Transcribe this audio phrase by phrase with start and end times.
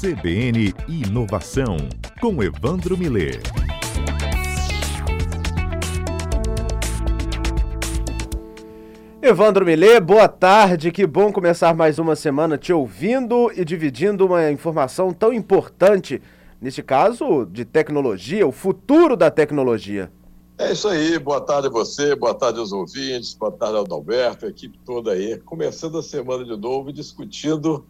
[0.00, 1.76] CBN Inovação,
[2.22, 3.38] com Evandro Miller.
[9.20, 14.50] Evandro Miller, boa tarde, que bom começar mais uma semana te ouvindo e dividindo uma
[14.50, 16.22] informação tão importante,
[16.58, 20.10] neste caso de tecnologia, o futuro da tecnologia.
[20.56, 24.46] É isso aí, boa tarde a você, boa tarde aos ouvintes, boa tarde ao Adalberto,
[24.46, 27.84] a equipe toda aí, começando a semana de novo discutindo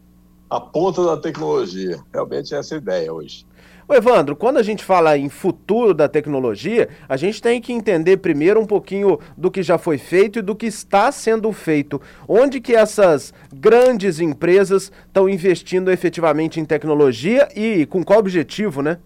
[0.51, 2.03] a ponta da tecnologia.
[2.13, 3.47] Realmente essa é a ideia hoje.
[3.87, 8.19] Ô Evandro, quando a gente fala em futuro da tecnologia, a gente tem que entender
[8.19, 12.01] primeiro um pouquinho do que já foi feito e do que está sendo feito.
[12.29, 18.99] Onde que essas grandes empresas estão investindo efetivamente em tecnologia e com qual objetivo, né?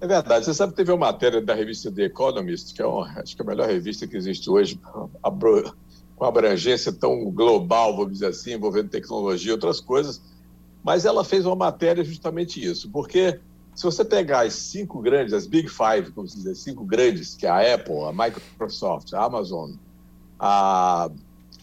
[0.00, 0.46] É verdade.
[0.46, 3.42] Você sabe que teve uma matéria da revista The Economist, que é uma, acho que
[3.42, 4.80] é a melhor revista que existe hoje,
[6.16, 10.22] com abrangência tão global, vamos dizer assim, envolvendo tecnologia e outras coisas,
[10.82, 13.40] mas ela fez uma matéria justamente isso, porque
[13.74, 17.46] se você pegar as cinco grandes, as Big Five, como se diz, cinco grandes, que
[17.46, 19.72] é a Apple, a Microsoft, a Amazon,
[20.38, 21.10] a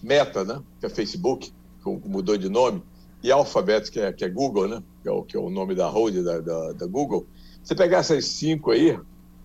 [0.01, 2.81] Meta, né, que é Facebook, que mudou de nome,
[3.21, 5.75] e Alphabet, que é, que é Google, né, que é, o, que é o nome
[5.75, 7.27] da holding da, da, da Google,
[7.63, 8.97] você pegar essas cinco aí,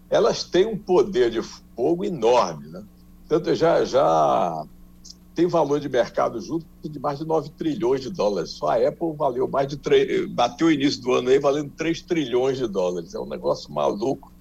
[0.09, 2.85] elas têm um poder de fogo enorme, né?
[3.29, 4.65] Tanto já já
[5.35, 8.51] tem valor de mercado junto de mais de 9 trilhões de dólares.
[8.51, 12.03] Só a Apple valeu mais de 3, bateu o início do ano aí valendo 3
[12.03, 13.15] trilhões de dólares.
[13.15, 14.33] É um negócio maluco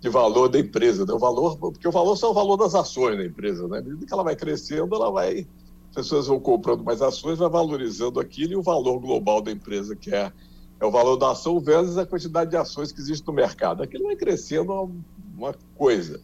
[0.00, 1.04] de valor da empresa.
[1.04, 1.12] Né?
[1.12, 3.68] O valor, porque o valor só é o valor das ações da empresa.
[3.68, 3.78] Né?
[3.78, 5.46] À medida que ela vai crescendo, ela vai.
[5.90, 9.94] As pessoas vão comprando mais ações, vai valorizando aquilo e o valor global da empresa,
[9.94, 10.32] que é,
[10.80, 13.82] é o valor da ação versus a quantidade de ações que existe no mercado.
[13.82, 14.90] Aquilo vai crescendo uma,
[15.36, 16.18] uma coisa.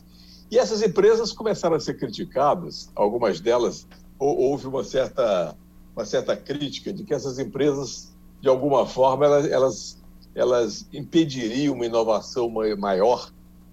[0.50, 3.86] E essas empresas começaram a ser criticadas, algumas delas
[4.18, 5.56] houve uma certa,
[5.94, 10.02] uma certa crítica de que essas empresas, de alguma forma, elas, elas,
[10.34, 13.30] elas impediriam uma inovação maior,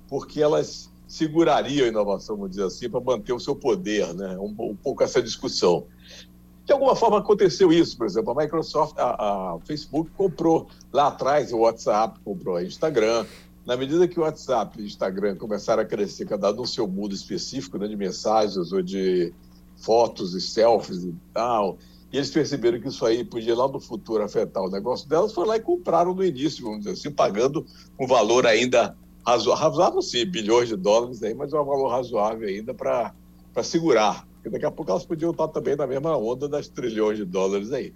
[0.07, 4.37] porque elas segurariam a inovação, vamos dizer assim, para manter o seu poder, né?
[4.37, 5.85] um, um pouco essa discussão.
[6.65, 11.53] De alguma forma aconteceu isso, por exemplo, a Microsoft, a, a Facebook comprou lá atrás
[11.53, 13.25] o WhatsApp, comprou a Instagram,
[13.65, 16.87] na medida que o WhatsApp e o Instagram começaram a crescer, cada um no seu
[16.87, 19.33] mundo específico, né, de mensagens ou de
[19.77, 21.77] fotos e selfies e tal,
[22.11, 25.49] e eles perceberam que isso aí podia lá no futuro afetar o negócio delas, foram
[25.49, 27.65] lá e compraram no início, vamos dizer assim, pagando
[27.99, 28.95] um valor ainda
[29.25, 33.13] razoável, razoável sim, bilhões de dólares aí, mas é um valor razoável ainda para
[33.63, 37.25] segurar, porque daqui a pouco elas podiam estar também na mesma onda das trilhões de
[37.25, 37.91] dólares aí.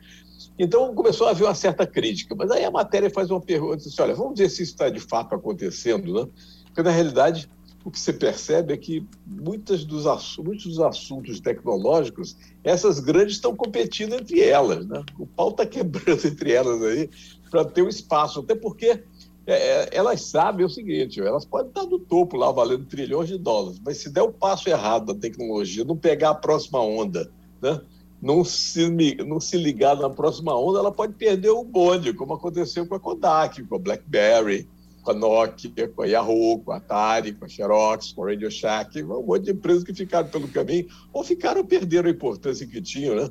[0.57, 4.01] Então começou a haver uma certa crítica, mas aí a matéria faz uma pergunta, assim,
[4.01, 6.29] olha, vamos ver se isso está de fato acontecendo, né?
[6.65, 7.49] Porque na realidade
[7.83, 10.05] o que você percebe é que muitos dos,
[10.37, 15.03] muitos dos assuntos tecnológicos, essas grandes estão competindo entre elas, né?
[15.17, 17.09] O pau está quebrando entre elas aí
[17.49, 19.03] para ter um espaço, até porque
[19.47, 23.37] é, é, elas sabem o seguinte, elas podem estar no topo lá valendo trilhões de
[23.37, 27.81] dólares, mas se der o passo errado da tecnologia, não pegar a próxima onda, né?
[28.21, 28.89] Não se,
[29.25, 32.99] não se ligar na próxima onda, ela pode perder o bonde, como aconteceu com a
[32.99, 34.67] Kodak, com a BlackBerry,
[35.01, 38.51] com a Nokia, com a Yahoo, com a Atari, com a Xerox, com a Radio
[38.51, 42.81] Shack, um monte de empresas que ficaram pelo caminho, ou ficaram perderam a importância que
[42.81, 43.29] tinham, né?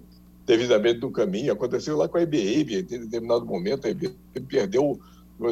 [0.49, 1.53] devidamente no caminho.
[1.53, 4.17] Aconteceu lá com a IBM, em determinado momento, a IBM
[4.49, 4.99] perdeu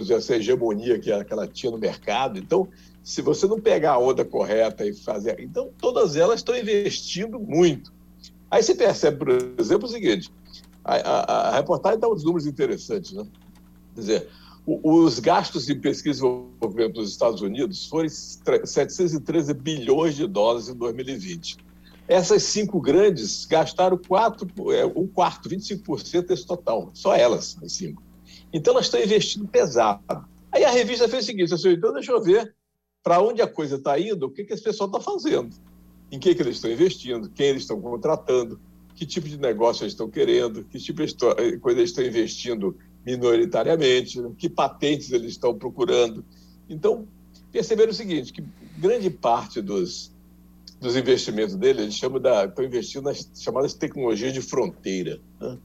[0.00, 2.38] dizer, essa hegemonia que ela tinha no mercado.
[2.38, 2.66] Então,
[3.04, 5.38] se você não pegar a onda correta e fazer.
[5.38, 7.92] Então, todas elas estão investindo muito.
[8.56, 9.28] Aí você percebe, por
[9.60, 10.32] exemplo, o seguinte:
[10.82, 13.26] a, a, a reportagem dá uns números interessantes, né?
[13.94, 14.28] Quer dizer,
[14.66, 20.74] os gastos de pesquisa e desenvolvimento dos Estados Unidos foram 713 bilhões de dólares em
[20.74, 21.58] 2020.
[22.08, 28.02] Essas cinco grandes gastaram quatro, é, um quarto, 25% desse total, só elas, as cinco.
[28.54, 30.02] Então elas estão investindo pesado.
[30.50, 32.54] Aí a revista fez o seguinte: assim, então deixa eu ver
[33.02, 35.54] para onde a coisa está indo, o que, que esse pessoal está fazendo
[36.10, 38.60] em que, que eles estão investindo, quem eles estão contratando,
[38.94, 42.76] que tipo de negócio eles estão querendo, que tipo de eh, coisa eles estão investindo
[43.04, 46.24] minoritariamente, que patentes eles estão procurando.
[46.68, 47.06] Então,
[47.52, 48.42] perceberam o seguinte, que
[48.78, 50.12] grande parte dos,
[50.80, 55.20] dos investimentos deles, eles chamam da, estão investindo nas chamadas tecnologias de fronteira.
[55.40, 55.58] Né?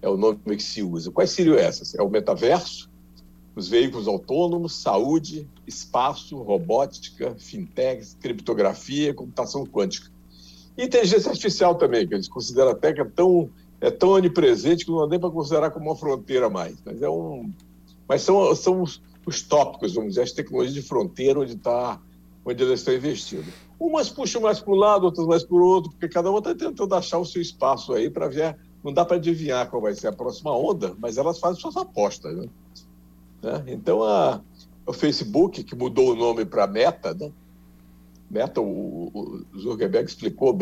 [0.00, 1.10] É o nome que se usa.
[1.10, 1.94] Quais seriam essas?
[1.94, 2.87] É o metaverso,
[3.58, 10.10] os veículos autônomos, saúde, espaço, robótica, fintech, criptografia, computação quântica.
[10.76, 13.50] E inteligência artificial também, que eles consideram até que é tão,
[13.80, 16.76] é tão onipresente que não dá nem para considerar como uma fronteira mais.
[16.84, 17.50] Mas, é um,
[18.06, 22.00] mas são, são os, os tópicos, vamos dizer, as tecnologias de fronteira onde, tá,
[22.44, 23.52] onde elas estão investindo.
[23.80, 26.54] Umas puxam mais para um lado, outras mais para o outro, porque cada uma está
[26.54, 28.56] tentando achar o seu espaço aí para ver.
[28.84, 32.36] Não dá para adivinhar qual vai ser a próxima onda, mas elas fazem suas apostas.
[32.36, 32.48] Né?
[33.42, 33.64] Né?
[33.68, 34.40] Então, a,
[34.86, 37.30] o Facebook, que mudou o nome para Meta, né?
[38.30, 39.10] Meta, o,
[39.54, 40.56] o Zuckerberg explicou,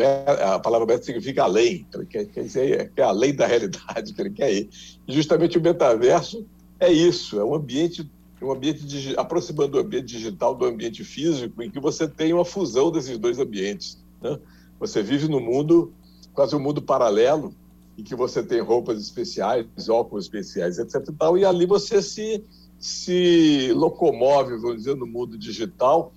[0.45, 4.29] a palavra meta significa além, ele quer, quer dizer é além da realidade que ele
[4.29, 4.69] quer ir.
[5.05, 6.45] E justamente o metaverso
[6.79, 8.09] é isso, é um ambiente,
[8.41, 12.89] um ambiente aproximando o ambiente digital do ambiente físico, em que você tem uma fusão
[12.89, 14.01] desses dois ambientes.
[14.21, 14.39] Né?
[14.79, 15.91] Você vive no mundo,
[16.33, 17.53] quase um mundo paralelo,
[17.97, 21.03] em que você tem roupas especiais, óculos especiais, etc.
[21.09, 22.43] E, tal, e ali você se,
[22.79, 26.13] se locomove, vamos dizer, no mundo digital,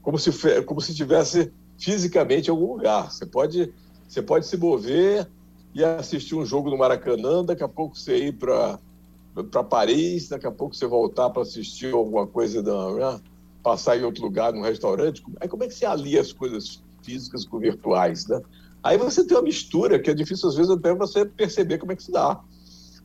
[0.00, 3.10] como se, como se tivesse fisicamente em algum lugar.
[3.10, 3.72] Você pode,
[4.08, 5.28] você pode se mover
[5.74, 8.78] e assistir um jogo no Maracanã, daqui a pouco você ir para
[9.50, 13.20] para Paris, daqui a pouco você voltar para assistir alguma coisa, da, né?
[13.62, 15.22] passar em outro lugar, num restaurante.
[15.40, 18.42] Aí como é que você alia as coisas físicas com virtuais, né?
[18.82, 21.96] Aí você tem uma mistura que é difícil às vezes até você perceber como é
[21.96, 22.40] que se dá.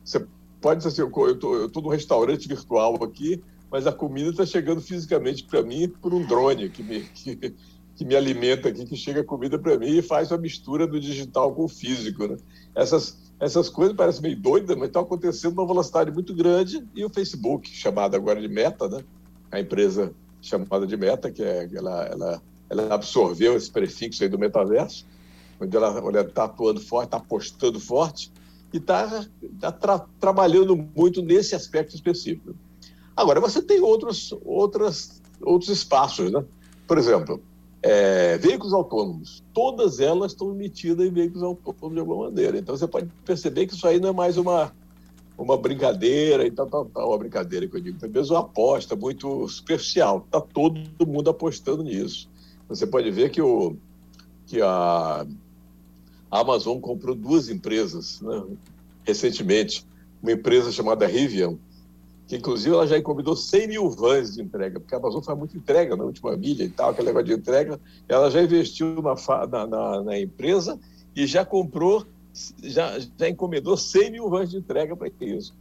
[0.04, 0.26] Você
[0.60, 5.44] pode dizer assim, eu tô num restaurante virtual aqui, mas a comida está chegando fisicamente
[5.44, 7.54] para mim por um drone que me, que,
[7.96, 11.00] que, me alimenta aqui, que chega a comida para mim e faz uma mistura do
[11.00, 12.26] digital com o físico.
[12.26, 12.36] Né?
[12.74, 17.10] Essas, essas coisas parecem meio doidas, mas estão acontecendo numa velocidade muito grande e o
[17.10, 19.04] Facebook, chamado agora de Meta, né?
[19.50, 24.38] a empresa chamada de Meta, que é, ela, ela, ela absorveu esse prefixo aí do
[24.38, 25.06] metaverso,
[25.60, 28.30] onde ela está atuando forte, está apostando forte
[28.72, 29.24] e está
[29.60, 32.54] tá tra trabalhando muito nesse aspecto específico.
[33.16, 36.44] Agora, você tem outros, outras, outros espaços, né?
[36.86, 37.42] Por exemplo,
[37.82, 39.42] é, veículos autônomos.
[39.52, 42.58] Todas elas estão emitidas em veículos autônomos de alguma maneira.
[42.58, 44.72] Então, você pode perceber que isso aí não é mais uma,
[45.36, 47.08] uma brincadeira e tal, tal, tal.
[47.08, 50.24] Uma brincadeira que eu digo, é mesmo uma aposta muito superficial.
[50.26, 52.28] Está todo mundo apostando nisso.
[52.68, 53.76] Você pode ver que, o,
[54.46, 55.26] que a,
[56.30, 58.44] a Amazon comprou duas empresas né,
[59.04, 59.86] recentemente.
[60.22, 61.56] Uma empresa chamada Rivian,
[62.26, 65.56] que inclusive ela já encomendou 100 mil vans de entrega, porque a Amazon faz muita
[65.56, 67.80] entrega na última milha e tal, aquele negócio de entrega.
[68.08, 69.14] Ela já investiu na,
[69.46, 70.78] na, na, na empresa
[71.14, 72.04] e já comprou,
[72.62, 75.54] já, já encomendou 100 mil vans de entrega para isso.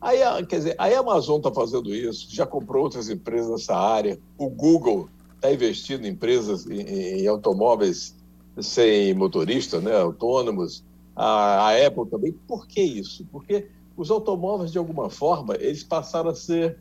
[0.00, 4.48] Aí, quer dizer, a Amazon está fazendo isso, já comprou outras empresas nessa área, o
[4.48, 8.14] Google está investindo em empresas, em, em automóveis
[8.60, 12.32] sem motorista, né, autônomos, a, a Apple também.
[12.32, 13.26] Por que isso?
[13.32, 16.76] Porque os automóveis, de alguma forma, eles passaram a ser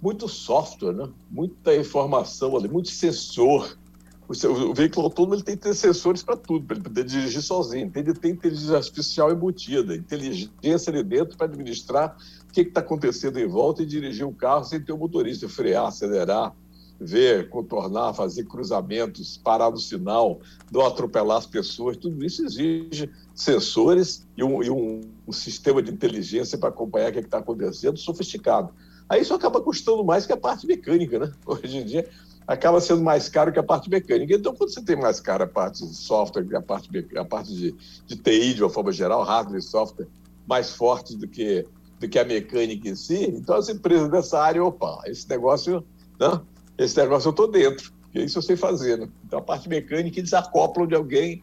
[0.00, 1.08] muito software, né?
[1.30, 3.78] muita informação ali, muito sensor.
[4.26, 7.04] O, seu, o veículo autônomo ele tem que ter sensores para tudo, para ele poder
[7.04, 7.90] dirigir sozinho.
[7.90, 12.16] Tem que ter inteligência artificial embutida, inteligência ali dentro para administrar
[12.48, 15.48] o que está acontecendo em volta e dirigir um carro sem ter o um motorista,
[15.48, 16.54] frear, acelerar,
[17.04, 20.40] ver, contornar, fazer cruzamentos, parar no sinal,
[20.72, 21.96] não atropelar as pessoas.
[21.96, 27.12] Tudo isso exige sensores e um, e um, um sistema de inteligência para acompanhar o
[27.12, 28.72] que é está acontecendo, sofisticado.
[29.08, 31.32] Aí isso acaba custando mais que a parte mecânica, né?
[31.46, 32.08] Hoje em dia
[32.46, 34.34] acaba sendo mais caro que a parte mecânica.
[34.34, 37.74] Então, quando você tem mais caro a parte de software, a parte, a parte de,
[38.06, 40.08] de TI, de uma forma geral, hardware e software,
[40.46, 41.66] mais fortes do que,
[41.98, 45.84] do que a mecânica em si, então as empresas dessa área, opa, esse negócio,
[46.20, 46.40] né?
[46.76, 48.98] Esse negócio eu estou dentro, porque isso eu sei fazer.
[48.98, 49.08] Né?
[49.24, 51.42] Então, a parte mecânica eles acoplam de alguém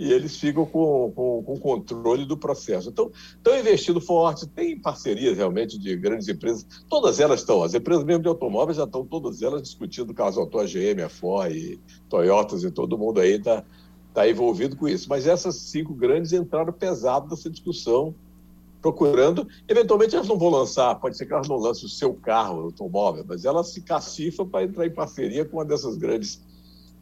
[0.00, 2.88] e eles ficam com, com, com controle do processo.
[2.88, 8.02] Então, estão investindo forte, tem parcerias realmente de grandes empresas, todas elas estão, as empresas
[8.04, 12.64] mesmo de automóveis já estão todas elas discutindo caso autor, a GM, a Ford, Toyotas
[12.64, 13.62] e todo mundo aí está
[14.14, 15.06] tá envolvido com isso.
[15.06, 18.14] Mas essas cinco grandes entraram pesado nessa discussão,
[18.80, 19.46] procurando.
[19.68, 22.64] Eventualmente elas não vão lançar, pode ser que elas não lancem o seu carro, o
[22.64, 26.40] automóvel, mas elas se cacifam para entrar em parceria com uma dessas grandes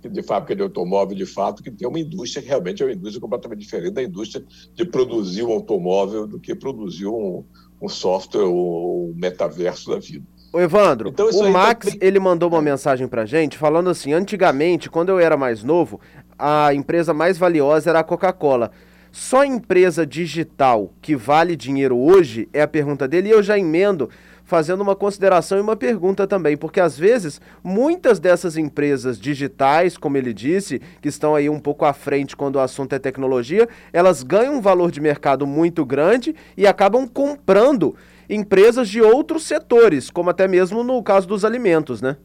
[0.00, 3.20] de fábrica de automóvel, de fato, que tem uma indústria que realmente é uma indústria
[3.20, 4.44] completamente diferente da indústria
[4.74, 7.44] de produzir um automóvel do que produzir um,
[7.82, 10.24] um software ou um metaverso da vida.
[10.52, 11.98] Ô Evandro, então, o Max, tá...
[12.00, 16.00] ele mandou uma mensagem pra gente falando assim, antigamente, quando eu era mais novo,
[16.38, 18.70] a empresa mais valiosa era a Coca-Cola.
[19.10, 24.10] Só empresa digital que vale dinheiro hoje é a pergunta dele e eu já emendo
[24.48, 30.16] fazendo uma consideração e uma pergunta também, porque às vezes muitas dessas empresas digitais, como
[30.16, 34.22] ele disse, que estão aí um pouco à frente quando o assunto é tecnologia, elas
[34.22, 37.94] ganham um valor de mercado muito grande e acabam comprando
[38.28, 42.16] empresas de outros setores, como até mesmo no caso dos alimentos, né?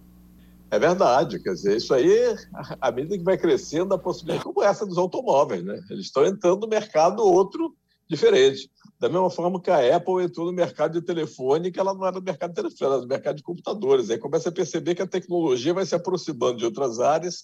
[0.73, 2.35] É verdade, quer dizer, isso aí,
[2.81, 5.79] à medida que vai crescendo, a possibilidade como essa dos automóveis, né?
[5.87, 7.75] Eles estão entrando no mercado outro
[8.09, 8.71] diferente.
[8.99, 12.15] Da mesma forma que a Apple entrou no mercado de telefone, que ela não era
[12.15, 14.09] no mercado de telefone, era no mercado de computadores.
[14.09, 17.43] Aí começa a perceber que a tecnologia vai se aproximando de outras áreas,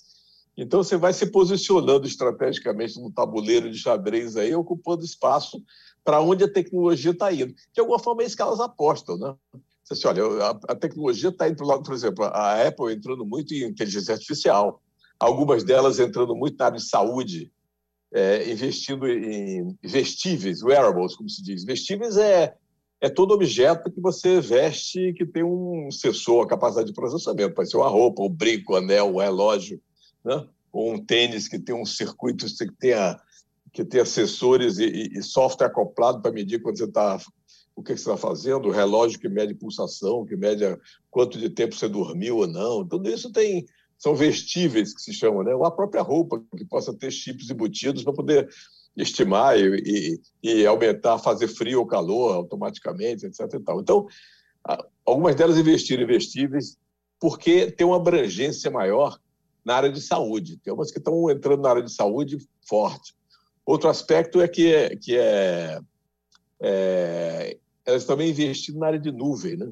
[0.58, 5.64] então você vai se posicionando estrategicamente no tabuleiro de xadrez aí, ocupando espaço
[6.04, 7.54] para onde a tecnologia está indo.
[7.72, 9.36] De alguma forma é isso que elas apostam, né?
[9.90, 13.26] Assim, olha, a, a tecnologia está indo para o lado, por exemplo, a Apple entrando
[13.26, 14.82] muito em inteligência artificial,
[15.20, 17.52] algumas delas entrando muito na área de saúde,
[18.14, 21.64] é, investindo em vestíveis, wearables, como se diz.
[21.64, 22.56] Vestíveis é,
[23.02, 27.56] é todo objeto que você veste que tem um sensor, capacidade de processamento.
[27.56, 29.82] Pode ser uma roupa, um brinco, um anel, um relógio,
[30.24, 30.48] né?
[30.72, 33.20] ou um tênis que tem um circuito que tenha,
[33.74, 37.20] que tenha sensores e, e software acoplado para medir quando você está
[37.80, 40.66] o que, você está fazendo, o relógio que mede pulsação, que mede
[41.10, 42.86] quanto de tempo você dormiu ou não.
[42.86, 43.66] Tudo isso tem
[43.98, 45.54] são vestíveis que se chamam, né?
[45.54, 48.50] Ou a própria roupa que possa ter chips embutidos para poder
[48.96, 53.42] estimar e, e, e, aumentar, fazer frio ou calor automaticamente, etc.
[53.56, 54.08] Então,
[55.06, 56.78] algumas delas investiram em vestíveis
[57.20, 59.20] porque tem uma abrangência maior
[59.64, 60.58] na área de saúde.
[60.58, 63.14] Tem umas que estão entrando na área de saúde forte.
[63.66, 65.80] Outro aspecto é que, é, que é,
[66.62, 67.58] é
[67.90, 69.72] elas também investindo na área de nuvem, né?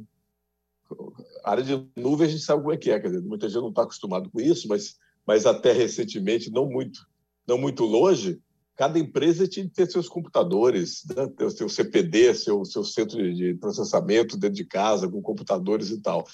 [1.43, 3.62] A área de nuvem a gente sabe como é que é, quer dizer, muita gente
[3.62, 4.95] não está acostumado com isso, mas,
[5.25, 7.00] mas até recentemente, não muito,
[7.47, 8.39] não muito longe,
[8.75, 11.27] cada empresa tinha que ter seus computadores, né?
[11.36, 16.00] ter o seu CPD, seu, seu centro de processamento dentro de casa, com computadores e
[16.00, 16.25] tal.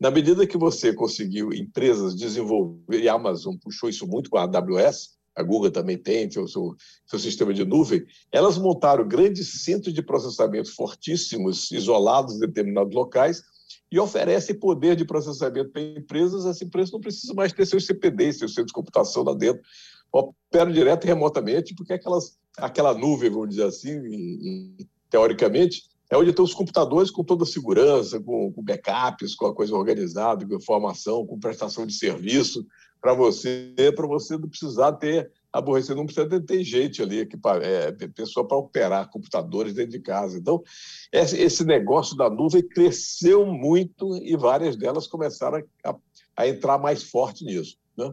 [0.00, 4.42] Na medida que você conseguiu empresas desenvolver, e a Amazon puxou isso muito com a
[4.42, 6.74] AWS, a Google também tem seu, seu,
[7.06, 13.42] seu sistema de nuvem, elas montaram grandes centros de processamento fortíssimos, isolados em determinados locais,
[13.90, 18.38] e oferece poder de processamento para empresas, as empresas não precisam mais ter seus CPDs,
[18.38, 19.62] seus centros de computação lá dentro,
[20.10, 24.76] operam direto e remotamente, porque aquelas, aquela nuvem, vamos dizer assim,
[25.10, 29.54] teoricamente, é onde estão os computadores com toda a segurança, com, com backups, com a
[29.54, 32.66] coisa organizada, com informação, com prestação de serviço
[33.00, 37.92] para você, para você não precisar ter aborrecer, não precisa ter gente ali, que, é,
[38.08, 40.36] pessoa para operar computadores dentro de casa.
[40.36, 40.62] Então,
[41.10, 45.96] esse negócio da nuvem cresceu muito e várias delas começaram a,
[46.36, 47.78] a entrar mais forte nisso.
[47.96, 48.10] Né?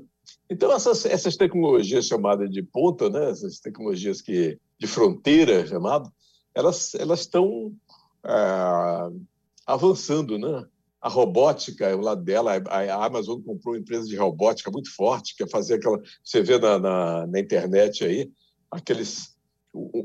[0.49, 6.09] Então, essas, essas tecnologias chamadas de ponta, né, essas tecnologias que, de fronteira, chamado,
[6.53, 7.88] elas estão é,
[9.65, 10.65] avançando, né?
[11.01, 15.43] a robótica, o lado dela, a Amazon comprou uma empresa de robótica muito forte, que
[15.43, 15.99] é fazer aquela.
[16.23, 18.29] Você vê na, na, na internet aí,
[18.69, 19.37] aqueles.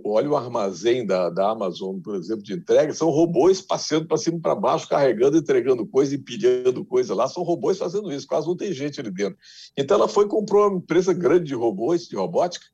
[0.04, 4.36] Olha o armazém da, da Amazon, por exemplo, de entrega, são robôs passeando para cima
[4.36, 8.54] e para baixo, carregando, entregando coisa, empilhando coisa lá, são robôs fazendo isso, quase não
[8.54, 9.38] tem gente ali dentro.
[9.74, 12.66] Então ela foi e comprou uma empresa grande de robôs, de robótica,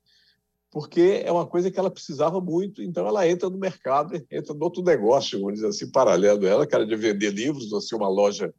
[0.71, 4.63] porque é uma coisa que ela precisava muito, então ela entra no mercado, entra no
[4.63, 7.95] outro negócio, vamos dizer assim, paralelo a ela, que era de vender livros, ou ser
[7.95, 8.53] uma loja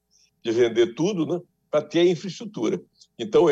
[0.45, 1.41] de vender tudo, né,
[1.71, 2.81] para ter a infraestrutura.
[3.19, 3.47] Então,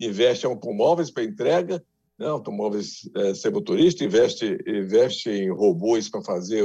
[0.00, 1.82] investe em automóveis para entrega,
[2.18, 6.64] né, automóveis é, sem motorista, investe, investe em robôs para fazer,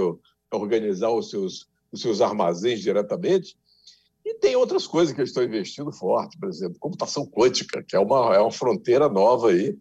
[0.51, 3.55] organizar os seus, os seus armazéns diretamente,
[4.25, 7.99] e tem outras coisas que eles estão investindo forte, por exemplo, computação quântica, que é
[7.99, 9.77] uma, é uma fronteira nova aí,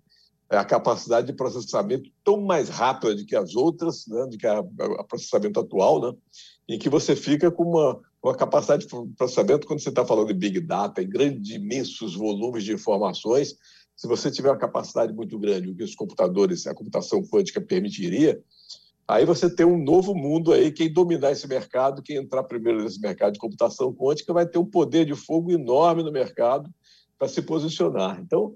[0.48, 4.62] a capacidade de processamento tão mais rápida do que as outras, né, do que a
[5.08, 6.16] processamento atual, né,
[6.68, 10.34] em que você fica com uma, uma capacidade de processamento quando você está falando de
[10.34, 13.56] big data, em grandes, imensos volumes de informações.
[13.96, 18.40] Se você tiver uma capacidade muito grande, o que os computadores, a computação quântica permitiria,
[19.08, 20.70] aí você tem um novo mundo aí.
[20.70, 24.66] Quem dominar esse mercado, quem entrar primeiro nesse mercado de computação quântica, vai ter um
[24.66, 26.68] poder de fogo enorme no mercado
[27.18, 28.20] para se posicionar.
[28.20, 28.54] Então,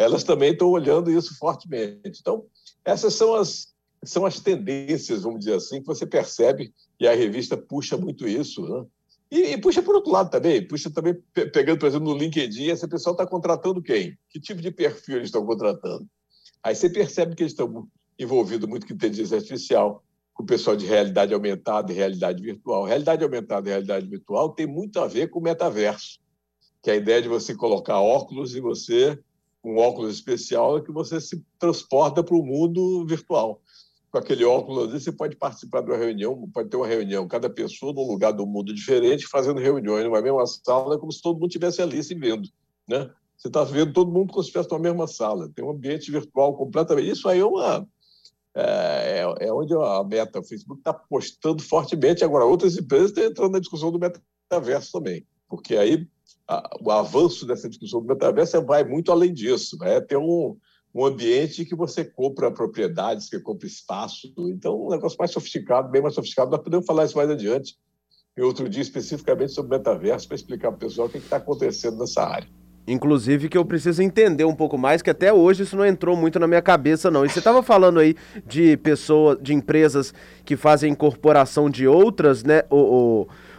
[0.00, 2.20] elas também estão olhando isso fortemente.
[2.20, 2.46] Então,
[2.82, 7.54] essas são as, são as tendências, vamos dizer assim, que você percebe, e a revista
[7.54, 8.62] puxa muito isso.
[8.66, 8.86] Né?
[9.30, 11.14] E, e puxa por outro lado também, puxa também,
[11.52, 14.16] pegando, por exemplo, no LinkedIn, esse pessoal está contratando quem?
[14.30, 16.06] Que tipo de perfil eles estão contratando?
[16.62, 17.86] Aí você percebe que eles estão
[18.18, 20.02] envolvidos muito com inteligência artificial,
[20.32, 22.84] com o pessoal de realidade aumentada e realidade virtual.
[22.84, 26.20] Realidade aumentada e realidade virtual tem muito a ver com o metaverso,
[26.82, 29.18] que é a ideia de você colocar óculos e você
[29.62, 33.60] um óculos especial é que você se transporta para o mundo virtual.
[34.10, 37.92] Com aquele óculos, você pode participar de uma reunião, pode ter uma reunião, cada pessoa
[37.92, 41.80] num lugar do mundo diferente, fazendo reuniões numa mesma sala, como se todo mundo estivesse
[41.80, 42.48] ali se vendo.
[42.88, 43.08] Né?
[43.36, 45.48] Você está vendo todo mundo como se estivesse numa mesma sala.
[45.54, 47.10] Tem um ambiente virtual completamente.
[47.10, 47.86] Isso aí é uma.
[48.54, 52.24] É, é, é onde a Meta, o Facebook, está apostando fortemente.
[52.24, 56.08] Agora, outras empresas estão entrando na discussão do metaverso também, porque aí
[56.80, 59.76] o avanço dessa discussão do metaverso vai muito além disso.
[59.84, 60.56] É ter um,
[60.94, 64.32] um ambiente que você compra propriedades, que compra espaço.
[64.38, 66.50] Então, um negócio mais sofisticado, bem mais sofisticado.
[66.50, 67.76] Nós podemos falar isso mais adiante,
[68.36, 71.98] em outro dia, especificamente sobre metaverso, para explicar para o pessoal o que está acontecendo
[71.98, 72.48] nessa área.
[72.86, 76.40] Inclusive que eu preciso entender um pouco mais, que até hoje isso não entrou muito
[76.40, 77.24] na minha cabeça, não.
[77.24, 80.12] E você estava falando aí de pessoas, de empresas
[80.44, 82.62] que fazem incorporação de outras, né?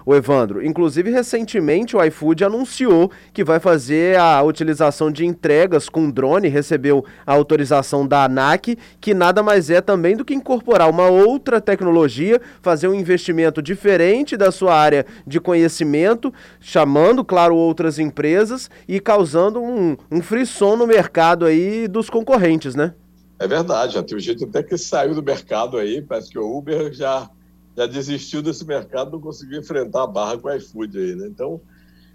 [0.05, 0.65] O Evandro.
[0.65, 7.05] Inclusive, recentemente o iFood anunciou que vai fazer a utilização de entregas com drone, recebeu
[7.25, 12.41] a autorização da ANAC, que nada mais é também do que incorporar uma outra tecnologia,
[12.61, 19.61] fazer um investimento diferente da sua área de conhecimento, chamando, claro, outras empresas e causando
[19.61, 22.93] um, um frisson no mercado aí dos concorrentes, né?
[23.41, 26.57] É verdade, já tem um jeito até que saiu do mercado aí, parece que o
[26.57, 27.27] Uber já,
[27.81, 31.27] já desistiu desse mercado, não conseguiu enfrentar a barra com o iFood aí, né?
[31.27, 31.59] Então,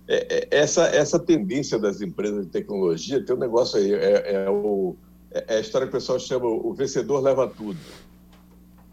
[0.08, 4.50] é, é, essa, essa tendência das empresas de tecnologia, tem um negócio aí, é, é
[4.50, 4.94] o,
[5.30, 7.78] é, é a história que o pessoal chama o vencedor leva tudo.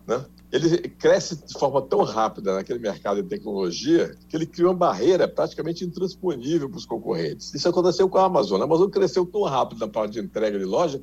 [0.08, 0.25] Né?
[0.51, 5.27] Ele cresce de forma tão rápida naquele mercado de tecnologia que ele cria uma barreira
[5.27, 7.53] praticamente intransponível para os concorrentes.
[7.53, 8.62] Isso aconteceu com a Amazon.
[8.62, 11.01] A Amazon cresceu tão rápido na parte de entrega de loja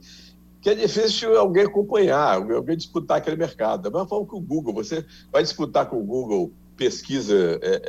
[0.60, 3.82] que é difícil alguém acompanhar, alguém disputar aquele mercado.
[3.82, 7.82] Da mesma forma que o Google, você vai disputar com o Google pesquisa é,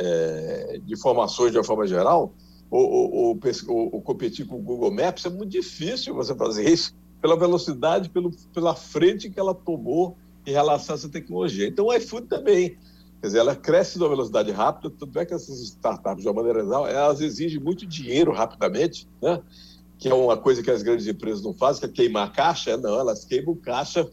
[0.75, 2.33] é, de informações de uma forma geral,
[2.69, 6.93] ou, ou, ou, ou, competir com o Google Maps, é muito difícil você fazer isso
[7.21, 11.67] pela velocidade, pelo, pela frente que ela tomou em relação a essa tecnologia.
[11.67, 12.77] Então, o iFood também.
[13.19, 16.63] Quer dizer, ela cresce numa velocidade rápida, tanto é que essas startups, de uma maneira
[16.63, 19.39] geral, elas exigem muito dinheiro rapidamente, né?
[20.01, 22.75] Que é uma coisa que as grandes empresas não fazem, que é queimar caixa.
[22.75, 24.09] Não, elas queimam caixa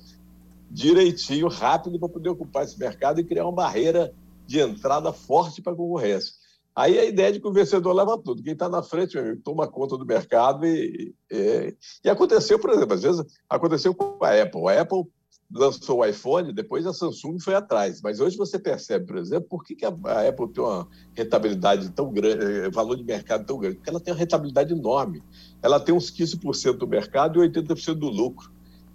[0.70, 4.12] direitinho, rápido, para poder ocupar esse mercado e criar uma barreira
[4.46, 6.34] de entrada forte para a concorrência.
[6.76, 8.42] Aí a ideia de que o vencedor leva tudo.
[8.42, 12.68] Quem está na frente, meu amigo, toma conta do mercado e, e, e, aconteceu, por
[12.70, 14.68] exemplo, às vezes aconteceu com a Apple.
[14.68, 15.04] A Apple
[15.52, 18.02] lançou o iPhone, depois a Samsung foi atrás.
[18.02, 22.12] Mas hoje você percebe, por exemplo, por que, que a, Apple tem uma rentabilidade tão
[22.12, 23.76] grande, eh, valor de mercado tão grande?
[23.76, 25.22] Porque ela tem uma rentabilidade enorme.
[25.62, 28.50] Ela tem uns 15% do mercado e 80% do lucro.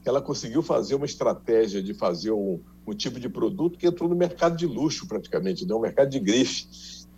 [0.05, 4.15] Ela conseguiu fazer uma estratégia de fazer um, um tipo de produto que entrou no
[4.15, 5.74] mercado de luxo, praticamente, né?
[5.74, 6.67] um mercado de grife,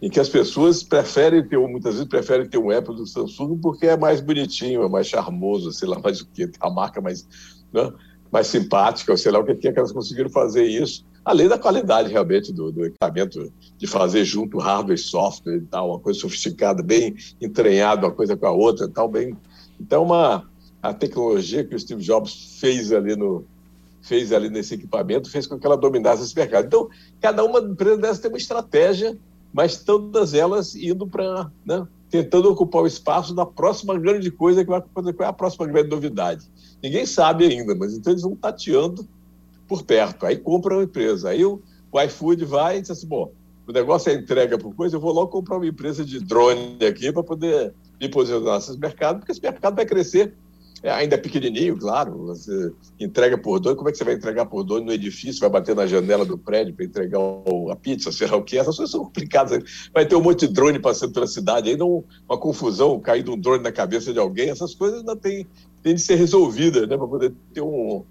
[0.02, 3.88] em que as pessoas preferem ter, muitas vezes preferem ter um Apple do Samsung porque
[3.88, 7.28] é mais bonitinho, é mais charmoso, sei lá mais o que, a marca mais.
[7.74, 7.92] Né?
[8.32, 11.58] Mais simpática, ou sei lá o que, é que elas conseguiram fazer isso, além da
[11.58, 16.20] qualidade realmente do, do equipamento, de fazer junto hardware e software e tal, uma coisa
[16.20, 19.36] sofisticada, bem entranhada uma coisa com a outra tal, bem...
[19.80, 20.48] Então, uma,
[20.82, 23.44] a tecnologia que o Steve Jobs fez ali no
[24.02, 26.66] fez ali nesse equipamento fez com que ela dominasse esse mercado.
[26.68, 26.88] Então,
[27.20, 29.18] cada uma empresa dessa tem uma estratégia,
[29.52, 34.70] mas todas elas indo para, né, tentando ocupar o espaço da próxima grande coisa que
[34.70, 35.14] vai acontecer.
[35.14, 36.46] Qual é a próxima grande novidade?
[36.82, 39.06] Ninguém sabe ainda, mas então eles vão tateando
[39.68, 40.26] por perto.
[40.26, 41.30] Aí compram uma empresa.
[41.30, 43.34] Aí o, o iFood vai e diz assim: bom,
[43.68, 47.12] o negócio é entrega por coisa, eu vou logo comprar uma empresa de drone aqui
[47.12, 50.34] para poder me posicionar nesse mercado, porque esse mercado vai crescer
[50.84, 54.64] ainda é pequenininho, claro, você entrega por dois, como é que você vai entregar por
[54.64, 57.20] dois no edifício, vai bater na janela do prédio para entregar
[57.72, 60.54] a pizza, sei lá o que, essas coisas são complicadas, vai ter um monte de
[60.54, 64.50] drone passando pela cidade, ainda um, uma confusão, caindo um drone na cabeça de alguém,
[64.50, 65.48] essas coisas ainda tem,
[65.82, 68.04] tem de ser resolvidas, né, para poder ter um,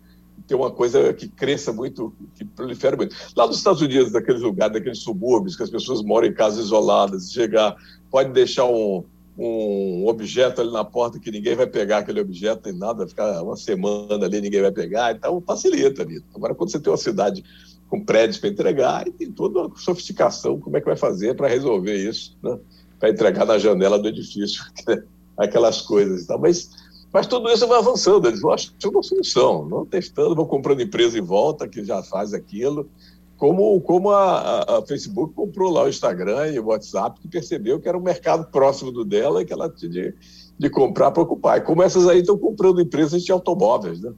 [0.46, 3.14] ter uma coisa que cresça muito, que prolifere muito.
[3.37, 7.33] Lá nos Estados Unidos, naqueles lugares, naqueles subúrbios, que as pessoas moram em casas isoladas,
[7.33, 7.74] chegar,
[8.11, 9.05] pode deixar um,
[9.37, 13.57] um objeto ali na porta que ninguém vai pegar aquele objeto, tem nada, ficar uma
[13.57, 16.23] semana ali, ninguém vai pegar, então facilita ali.
[16.35, 17.44] Agora, quando você tem uma cidade
[17.88, 21.97] com prédios para entregar, tem toda uma sofisticação, como é que vai fazer para resolver
[21.97, 22.59] isso, né?
[22.99, 24.64] para entregar na janela do edifício,
[25.37, 26.38] aquelas coisas e tal.
[26.38, 26.70] Mas,
[27.12, 31.18] mas tudo isso vai avançando, eles vão achando uma solução, não testando, vão comprando empresa
[31.18, 32.88] em volta que já faz aquilo,
[33.37, 37.88] como, como a, a, Facebook comprou lá o Instagram e o WhatsApp, que percebeu que
[37.88, 40.14] era um mercado próximo do dela e que ela tinha de,
[40.59, 41.59] de comprar para ocupar.
[41.59, 44.12] E como essas aí estão comprando empresas de automóveis, né?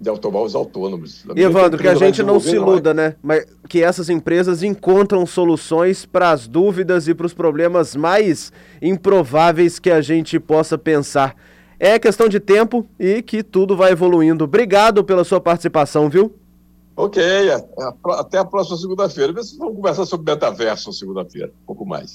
[0.00, 1.24] De automóveis autônomos.
[1.34, 3.16] E, Evandro, que a gente não se iluda, né?
[3.22, 9.78] Mas que essas empresas encontram soluções para as dúvidas e para os problemas mais improváveis
[9.78, 11.34] que a gente possa pensar.
[11.78, 14.44] É questão de tempo e que tudo vai evoluindo.
[14.44, 16.32] Obrigado pela sua participação, viu?
[16.96, 17.20] Ok,
[18.18, 19.32] até a próxima segunda-feira.
[19.32, 22.12] Vamos conversar sobre metaverso segunda-feira, um pouco mais.